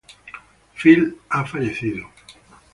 Phil 0.73 1.13
ha 1.29 1.45
fallecido. 1.45 2.09